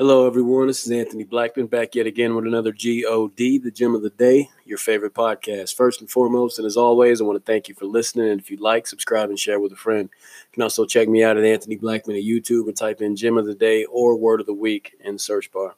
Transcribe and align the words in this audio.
Hello, 0.00 0.26
everyone. 0.26 0.66
This 0.66 0.86
is 0.86 0.92
Anthony 0.92 1.24
Blackman 1.24 1.66
back 1.66 1.94
yet 1.94 2.06
again 2.06 2.34
with 2.34 2.46
another 2.46 2.72
GOD, 2.72 3.36
the 3.36 3.70
Gem 3.70 3.94
of 3.94 4.00
the 4.00 4.08
Day, 4.08 4.48
your 4.64 4.78
favorite 4.78 5.12
podcast. 5.12 5.74
First 5.74 6.00
and 6.00 6.08
foremost, 6.08 6.58
and 6.58 6.64
as 6.64 6.78
always, 6.78 7.20
I 7.20 7.24
want 7.24 7.36
to 7.36 7.44
thank 7.44 7.68
you 7.68 7.74
for 7.74 7.84
listening. 7.84 8.30
And 8.30 8.40
if 8.40 8.50
you 8.50 8.56
like, 8.56 8.86
subscribe 8.86 9.28
and 9.28 9.38
share 9.38 9.60
with 9.60 9.72
a 9.72 9.76
friend. 9.76 10.08
You 10.08 10.52
can 10.54 10.62
also 10.62 10.86
check 10.86 11.06
me 11.06 11.22
out 11.22 11.36
at 11.36 11.44
Anthony 11.44 11.76
Blackman 11.76 12.16
at 12.16 12.22
YouTube 12.22 12.66
and 12.66 12.74
type 12.74 13.02
in 13.02 13.14
Gem 13.14 13.36
of 13.36 13.44
the 13.44 13.54
Day 13.54 13.84
or 13.84 14.16
Word 14.16 14.40
of 14.40 14.46
the 14.46 14.54
Week 14.54 14.94
in 15.04 15.16
the 15.16 15.18
search 15.18 15.52
bar. 15.52 15.74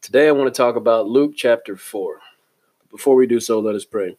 Today, 0.00 0.28
I 0.28 0.30
want 0.30 0.46
to 0.46 0.56
talk 0.56 0.76
about 0.76 1.08
Luke 1.08 1.32
chapter 1.34 1.76
4. 1.76 2.20
Before 2.92 3.16
we 3.16 3.26
do 3.26 3.40
so, 3.40 3.58
let 3.58 3.74
us 3.74 3.84
pray. 3.84 4.16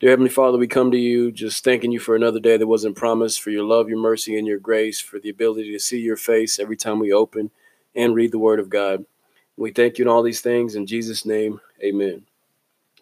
Dear 0.00 0.10
Heavenly 0.10 0.28
Father, 0.28 0.58
we 0.58 0.66
come 0.66 0.90
to 0.90 0.98
you 0.98 1.30
just 1.30 1.62
thanking 1.62 1.92
you 1.92 2.00
for 2.00 2.16
another 2.16 2.40
day 2.40 2.56
that 2.56 2.66
wasn't 2.66 2.96
promised, 2.96 3.42
for 3.42 3.50
your 3.50 3.62
love, 3.62 3.88
your 3.88 4.00
mercy, 4.00 4.36
and 4.36 4.48
your 4.48 4.58
grace, 4.58 4.98
for 4.98 5.20
the 5.20 5.30
ability 5.30 5.70
to 5.70 5.78
see 5.78 6.00
your 6.00 6.16
face 6.16 6.58
every 6.58 6.76
time 6.76 6.98
we 6.98 7.12
open 7.12 7.52
and 7.94 8.14
read 8.14 8.32
the 8.32 8.38
Word 8.38 8.60
of 8.60 8.70
God. 8.70 9.04
We 9.56 9.70
thank 9.70 9.98
you 9.98 10.04
in 10.04 10.08
all 10.08 10.22
these 10.22 10.40
things. 10.40 10.74
In 10.74 10.86
Jesus' 10.86 11.26
name, 11.26 11.60
amen. 11.82 12.22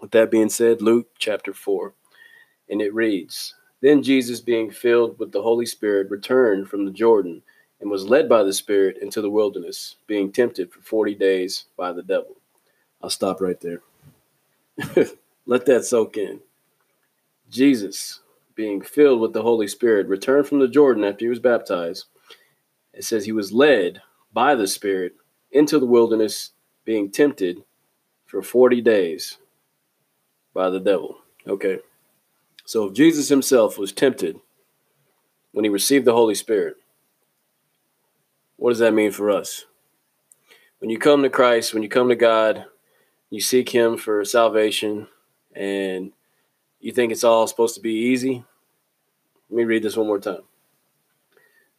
With 0.00 0.10
that 0.12 0.30
being 0.30 0.48
said, 0.48 0.82
Luke 0.82 1.08
chapter 1.18 1.52
4, 1.52 1.92
and 2.68 2.80
it 2.80 2.95
reads 2.95 3.54
Then 3.80 4.02
Jesus, 4.02 4.40
being 4.40 4.70
filled 4.70 5.18
with 5.18 5.32
the 5.32 5.42
Holy 5.42 5.66
Spirit, 5.66 6.10
returned 6.10 6.68
from 6.68 6.84
the 6.84 6.90
Jordan 6.90 7.42
and 7.80 7.90
was 7.90 8.04
led 8.04 8.28
by 8.28 8.42
the 8.42 8.52
Spirit 8.52 8.98
into 9.00 9.20
the 9.20 9.30
wilderness, 9.30 9.96
being 10.06 10.32
tempted 10.32 10.72
for 10.72 10.80
40 10.80 11.14
days 11.14 11.64
by 11.76 11.92
the 11.92 12.02
devil. 12.02 12.36
I'll 13.02 13.10
stop 13.10 13.40
right 13.40 13.60
there. 13.60 13.80
Let 15.46 15.66
that 15.66 15.84
soak 15.84 16.16
in. 16.16 16.40
Jesus, 17.48 18.20
being 18.54 18.82
filled 18.82 19.20
with 19.20 19.32
the 19.32 19.43
Holy 19.43 19.66
Spirit, 19.66 20.06
returned 20.06 20.46
from 20.46 20.60
the 20.60 20.68
Jordan 20.68 21.04
after 21.04 21.24
he 21.24 21.28
was 21.28 21.40
baptized. 21.40 22.06
It 22.93 23.04
says 23.04 23.24
he 23.24 23.32
was 23.32 23.52
led 23.52 24.02
by 24.32 24.54
the 24.54 24.66
Spirit 24.66 25.14
into 25.50 25.78
the 25.78 25.86
wilderness, 25.86 26.50
being 26.84 27.10
tempted 27.10 27.64
for 28.26 28.42
40 28.42 28.80
days 28.80 29.38
by 30.54 30.70
the 30.70 30.80
devil. 30.80 31.18
Okay. 31.46 31.78
So 32.64 32.87
if 32.87 32.95
Jesus 32.95 33.28
himself 33.28 33.78
was 33.78 33.92
tempted 33.92 34.38
when 35.52 35.64
he 35.64 35.68
received 35.68 36.04
the 36.04 36.12
Holy 36.12 36.34
Spirit, 36.34 36.76
what 38.56 38.70
does 38.70 38.78
that 38.78 38.95
mean 38.95 39.10
for 39.10 39.30
us? 39.30 39.64
When 40.78 40.90
you 40.90 40.98
come 40.98 41.22
to 41.22 41.30
Christ, 41.30 41.74
when 41.74 41.82
you 41.82 41.88
come 41.88 42.09
to 42.09 42.16
God, 42.16 42.66
you 43.30 43.40
seek 43.40 43.70
him 43.70 43.96
for 43.96 44.24
salvation, 44.24 45.09
and 45.54 46.12
you 46.80 46.92
think 46.92 47.12
it's 47.12 47.24
all 47.24 47.46
supposed 47.46 47.74
to 47.74 47.80
be 47.80 47.92
easy. 47.92 48.44
Let 49.48 49.56
me 49.56 49.65
read 49.65 49.82
this 49.82 49.96
one 49.96 50.06
more 50.06 50.18
time. 50.18 50.42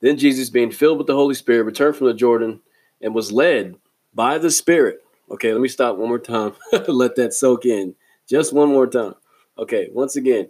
Then 0.01 0.17
Jesus, 0.17 0.49
being 0.49 0.71
filled 0.71 0.97
with 0.97 1.07
the 1.07 1.15
Holy 1.15 1.35
Spirit, 1.35 1.63
returned 1.63 1.95
from 1.95 2.07
the 2.07 2.13
Jordan 2.13 2.59
and 3.01 3.15
was 3.15 3.31
led 3.31 3.75
by 4.13 4.37
the 4.37 4.51
Spirit. 4.51 5.03
Okay, 5.29 5.53
let 5.53 5.61
me 5.61 5.69
stop 5.69 5.95
one 5.97 6.09
more 6.09 6.19
time. 6.19 6.53
Let 6.87 7.15
that 7.15 7.33
soak 7.33 7.65
in. 7.65 7.95
Just 8.27 8.51
one 8.51 8.69
more 8.69 8.87
time. 8.87 9.13
Okay, 9.57 9.89
once 9.93 10.15
again, 10.15 10.49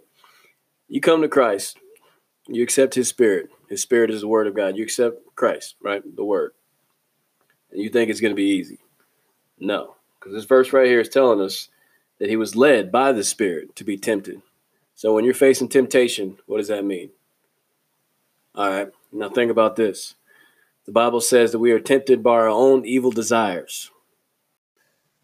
you 0.88 1.00
come 1.00 1.22
to 1.22 1.28
Christ, 1.28 1.78
you 2.48 2.62
accept 2.62 2.94
His 2.94 3.08
Spirit. 3.08 3.50
His 3.68 3.82
Spirit 3.82 4.10
is 4.10 4.22
the 4.22 4.28
Word 4.28 4.46
of 4.46 4.54
God. 4.54 4.76
You 4.76 4.82
accept 4.82 5.18
Christ, 5.36 5.76
right? 5.80 6.02
The 6.16 6.24
Word. 6.24 6.52
And 7.70 7.80
you 7.80 7.90
think 7.90 8.10
it's 8.10 8.20
going 8.20 8.32
to 8.32 8.36
be 8.36 8.56
easy. 8.56 8.78
No, 9.58 9.94
because 10.18 10.34
this 10.34 10.44
verse 10.44 10.72
right 10.72 10.86
here 10.86 11.00
is 11.00 11.08
telling 11.08 11.40
us 11.40 11.68
that 12.18 12.28
He 12.28 12.36
was 12.36 12.56
led 12.56 12.90
by 12.90 13.12
the 13.12 13.24
Spirit 13.24 13.76
to 13.76 13.84
be 13.84 13.96
tempted. 13.96 14.42
So 14.94 15.14
when 15.14 15.24
you're 15.24 15.34
facing 15.34 15.68
temptation, 15.68 16.38
what 16.46 16.58
does 16.58 16.68
that 16.68 16.84
mean? 16.84 17.10
All 18.54 18.68
right. 18.68 18.88
Now 19.12 19.28
think 19.28 19.50
about 19.50 19.76
this. 19.76 20.14
The 20.86 20.92
Bible 20.92 21.20
says 21.20 21.52
that 21.52 21.58
we 21.58 21.70
are 21.70 21.78
tempted 21.78 22.22
by 22.22 22.32
our 22.32 22.48
own 22.48 22.84
evil 22.84 23.10
desires. 23.10 23.90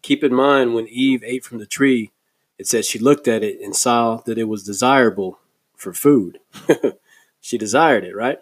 Keep 0.01 0.23
in 0.23 0.33
mind 0.33 0.73
when 0.73 0.87
Eve 0.87 1.23
ate 1.25 1.43
from 1.43 1.57
the 1.57 1.65
tree, 1.65 2.11
it 2.57 2.67
says 2.67 2.85
she 2.87 2.99
looked 2.99 3.27
at 3.27 3.43
it 3.43 3.59
and 3.61 3.75
saw 3.75 4.17
that 4.25 4.37
it 4.37 4.47
was 4.47 4.63
desirable 4.63 5.39
for 5.75 5.93
food. 5.93 6.39
she 7.41 7.57
desired 7.57 8.03
it, 8.03 8.15
right? 8.15 8.39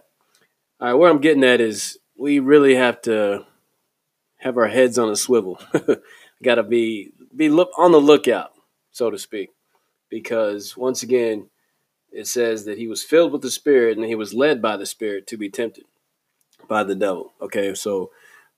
All 0.80 0.90
right, 0.90 0.94
where 0.94 1.10
I'm 1.10 1.22
getting 1.22 1.44
at 1.44 1.62
is 1.62 1.98
we 2.16 2.40
really 2.40 2.76
have 2.76 3.02
to 3.04 3.46
have 4.38 4.58
our 4.58 4.68
heads 4.68 5.00
on 5.00 5.10
a 5.10 5.16
swivel. 5.16 5.60
Got 6.44 6.56
to 6.56 6.64
be 6.64 7.12
be 7.36 7.50
look 7.50 7.72
on 7.78 7.92
the 7.92 8.02
lookout, 8.02 8.54
so 8.92 9.10
to 9.10 9.18
speak, 9.18 9.50
because 10.10 10.78
once 10.78 11.04
again, 11.04 11.50
it 12.12 12.28
says 12.28 12.66
that 12.66 12.78
he 12.78 12.88
was 12.88 13.04
filled 13.04 13.32
with 13.32 13.42
the 13.42 13.52
Spirit 13.52 13.98
and 13.98 14.06
he 14.06 14.16
was 14.16 14.34
led 14.34 14.62
by 14.62 14.78
the 14.78 14.86
Spirit 14.86 15.28
to 15.28 15.38
be 15.38 15.50
tempted 15.50 15.86
by 16.68 16.84
the 16.84 16.96
devil. 16.96 17.34
Okay, 17.42 17.74
so 17.74 18.12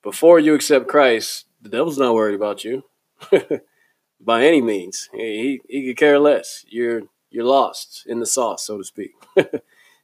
before 0.03 0.39
you 0.39 0.53
accept 0.53 0.87
Christ, 0.87 1.45
the 1.61 1.69
devil's 1.69 1.97
not 1.97 2.13
worried 2.13 2.35
about 2.35 2.63
you 2.63 2.83
by 4.21 4.43
any 4.43 4.61
means. 4.61 5.09
He, 5.13 5.59
he, 5.67 5.79
he 5.79 5.87
could 5.87 5.97
care 5.97 6.19
less. 6.19 6.65
You're 6.67 7.03
you're 7.31 7.45
lost 7.45 8.05
in 8.07 8.19
the 8.19 8.25
sauce, 8.25 8.65
so 8.65 8.77
to 8.77 8.83
speak. 8.83 9.11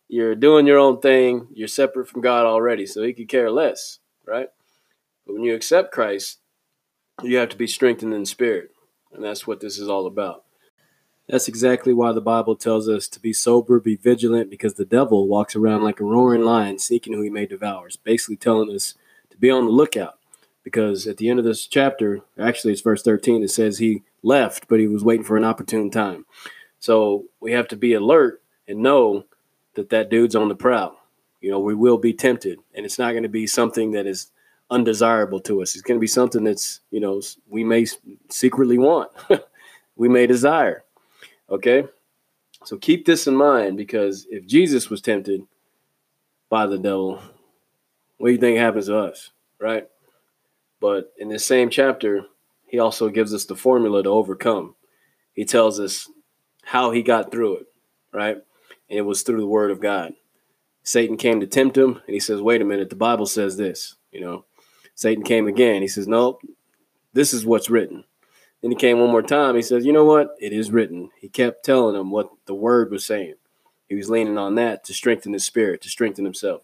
you're 0.08 0.36
doing 0.36 0.68
your 0.68 0.78
own 0.78 1.00
thing. 1.00 1.48
You're 1.54 1.68
separate 1.68 2.08
from 2.08 2.22
God 2.22 2.46
already, 2.46 2.86
so 2.86 3.02
he 3.02 3.14
could 3.14 3.30
care 3.30 3.50
less, 3.50 4.00
right? 4.26 4.50
But 5.26 5.34
when 5.34 5.44
you 5.44 5.56
accept 5.56 5.92
Christ, 5.92 6.40
you 7.24 7.38
have 7.38 7.50
to 7.50 7.58
be 7.58 7.68
strengthened 7.68 8.14
in 8.14 8.26
spirit, 8.26 8.72
and 9.12 9.24
that's 9.24 9.48
what 9.48 9.60
this 9.60 9.80
is 9.80 9.90
all 9.90 10.06
about. 10.06 10.45
That's 11.28 11.48
exactly 11.48 11.92
why 11.92 12.12
the 12.12 12.22
Bible 12.22 12.56
tells 12.56 12.88
us 12.88 13.08
to 13.08 13.20
be 13.20 13.34
sober, 13.34 13.80
be 13.80 13.96
vigilant, 13.96 14.50
because 14.52 14.76
the 14.76 14.86
devil 14.86 15.28
walks 15.28 15.56
around 15.56 15.84
like 15.84 16.00
a 16.00 16.04
roaring 16.04 16.44
lion 16.44 16.78
seeking 16.78 17.14
who 17.14 17.22
he 17.22 17.32
may 17.32 17.48
devour. 17.48 17.88
It's 17.88 17.96
basically 17.96 18.36
telling 18.36 18.74
us 18.74 18.94
to 19.32 19.38
be 19.38 19.50
on 19.50 19.66
the 19.66 19.72
lookout. 19.72 20.20
Because 20.64 21.08
at 21.08 21.18
the 21.18 21.30
end 21.30 21.40
of 21.40 21.46
this 21.46 21.68
chapter, 21.68 22.22
actually 22.40 22.74
it's 22.74 22.82
verse 22.82 23.04
13, 23.04 23.44
it 23.44 23.52
says 23.52 23.78
he 23.78 24.04
left, 24.24 24.68
but 24.68 24.80
he 24.80 24.88
was 24.88 25.04
waiting 25.04 25.26
for 25.26 25.38
an 25.38 25.44
opportune 25.44 25.92
time. 25.92 26.26
So 26.80 27.26
we 27.40 27.52
have 27.54 27.68
to 27.70 27.76
be 27.76 27.94
alert 27.94 28.42
and 28.68 28.80
know 28.80 29.26
that 29.76 29.90
that 29.90 30.10
dude's 30.10 30.36
on 30.36 30.50
the 30.50 30.56
prowl. 30.56 31.00
You 31.42 31.52
know, 31.52 31.60
we 31.60 31.76
will 31.76 31.98
be 31.98 32.14
tempted, 32.14 32.60
and 32.74 32.86
it's 32.86 32.98
not 32.98 33.12
going 33.12 33.24
to 33.24 33.30
be 33.30 33.46
something 33.46 33.92
that 33.92 34.08
is 34.08 34.32
undesirable 34.72 35.40
to 35.42 35.62
us. 35.62 35.76
It's 35.76 35.84
going 35.84 36.00
to 36.00 36.02
be 36.02 36.08
something 36.08 36.44
that's, 36.44 36.80
you 36.90 37.00
know, 37.00 37.22
we 37.48 37.64
may 37.64 37.86
secretly 38.30 38.80
want, 38.80 39.12
we 39.96 40.10
may 40.10 40.26
desire. 40.26 40.85
Okay? 41.50 41.86
So 42.64 42.78
keep 42.78 43.06
this 43.06 43.28
in 43.28 43.36
mind 43.36 43.78
because 43.78 44.26
if 44.30 44.46
Jesus 44.46 44.90
was 44.90 45.02
tempted 45.02 45.42
by 46.50 46.66
the 46.66 46.78
devil, 46.78 47.22
what 48.18 48.30
do 48.30 48.34
you 48.34 48.40
think 48.40 48.58
happens 48.58 48.88
to 48.88 48.98
us? 48.98 49.32
Right? 49.60 49.88
But 50.80 51.14
in 51.18 51.30
this 51.30 51.46
same 51.46 51.70
chapter, 51.70 52.26
he 52.68 52.80
also 52.80 53.10
gives 53.10 53.34
us 53.34 53.46
the 53.46 53.56
formula 53.56 54.04
to 54.04 54.10
overcome. 54.10 54.76
He 55.34 55.46
tells 55.46 55.80
us 55.80 56.10
how 56.64 56.92
he 56.92 57.04
got 57.04 57.32
through 57.32 57.58
it, 57.58 57.68
right? 58.12 58.38
And 58.90 59.00
it 59.00 59.04
was 59.04 59.22
through 59.22 59.40
the 59.40 59.48
word 59.48 59.72
of 59.72 59.82
God. 59.82 60.14
Satan 60.84 61.18
came 61.18 61.40
to 61.40 61.48
tempt 61.48 61.78
him, 61.78 62.02
and 62.06 62.14
he 62.14 62.20
says, 62.20 62.42
Wait 62.42 62.62
a 62.62 62.66
minute, 62.66 62.90
the 62.90 62.96
Bible 62.96 63.26
says 63.26 63.58
this. 63.58 63.96
You 64.12 64.22
know, 64.22 64.46
Satan 64.94 65.24
came 65.24 65.48
again. 65.48 65.82
He 65.82 65.88
says, 65.88 66.08
No, 66.08 66.40
this 67.14 67.34
is 67.34 67.46
what's 67.46 67.70
written. 67.70 68.04
Then 68.66 68.72
he 68.72 68.78
came 68.78 68.98
one 68.98 69.12
more 69.12 69.22
time. 69.22 69.56
He 69.56 69.62
says, 69.62 69.86
You 69.86 69.94
know 69.94 70.06
what? 70.06 70.36
It 70.40 70.52
is 70.52 70.72
written. 70.72 71.12
He 71.20 71.30
kept 71.30 71.64
telling 71.64 71.96
him 71.96 72.10
what 72.10 72.32
the 72.48 72.56
word 72.56 72.90
was 72.90 73.06
saying. 73.06 73.36
He 73.88 73.94
was 73.94 74.10
leaning 74.10 74.40
on 74.40 74.56
that 74.56 74.84
to 74.86 74.94
strengthen 74.96 75.34
his 75.34 75.46
spirit, 75.46 75.84
to 75.84 75.88
strengthen 75.88 76.26
himself. 76.26 76.64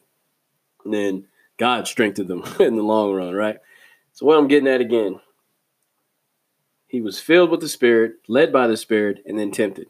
And 0.84 0.92
then 0.92 1.28
God 1.58 1.88
strengthened 1.88 2.32
him 2.32 2.44
in 2.60 2.76
the 2.76 2.82
long 2.82 3.14
run, 3.14 3.36
right? 3.36 3.58
So, 4.14 4.26
what 4.26 4.40
I'm 4.40 4.48
getting 4.48 4.68
at 4.68 4.82
again, 4.82 5.20
he 6.88 7.02
was 7.02 7.20
filled 7.20 7.52
with 7.52 7.60
the 7.60 7.70
Spirit, 7.70 8.14
led 8.28 8.52
by 8.52 8.66
the 8.66 8.78
Spirit, 8.78 9.22
and 9.28 9.38
then 9.38 9.52
tempted. 9.52 9.86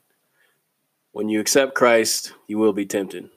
When 1.14 1.30
you 1.30 1.40
accept 1.40 1.76
Christ, 1.76 2.34
you 2.46 2.58
will 2.58 2.74
be 2.74 2.86
tempted. 2.86 3.30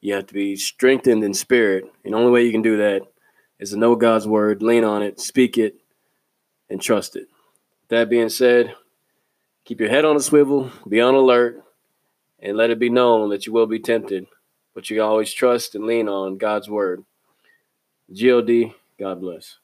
You 0.00 0.14
have 0.14 0.28
to 0.28 0.34
be 0.34 0.54
strengthened 0.54 1.24
in 1.24 1.34
spirit. 1.34 1.92
And 2.04 2.14
the 2.14 2.18
only 2.18 2.30
way 2.30 2.44
you 2.44 2.52
can 2.52 2.62
do 2.62 2.76
that 2.76 3.02
is 3.58 3.70
to 3.70 3.76
know 3.76 3.96
God's 3.96 4.28
word, 4.28 4.62
lean 4.62 4.84
on 4.84 5.02
it, 5.02 5.18
speak 5.18 5.58
it, 5.58 5.80
and 6.68 6.80
trust 6.80 7.16
it. 7.16 7.26
That 7.90 8.08
being 8.08 8.28
said, 8.28 8.76
keep 9.64 9.80
your 9.80 9.88
head 9.88 10.04
on 10.04 10.14
a 10.14 10.20
swivel, 10.20 10.70
be 10.88 11.00
on 11.00 11.16
alert, 11.16 11.64
and 12.38 12.56
let 12.56 12.70
it 12.70 12.78
be 12.78 12.88
known 12.88 13.30
that 13.30 13.46
you 13.46 13.52
will 13.52 13.66
be 13.66 13.80
tempted, 13.80 14.28
but 14.76 14.88
you 14.90 15.02
always 15.02 15.32
trust 15.32 15.74
and 15.74 15.86
lean 15.86 16.08
on 16.08 16.38
God's 16.38 16.70
word. 16.70 17.04
God, 18.12 18.74
God 18.96 19.20
bless. 19.20 19.56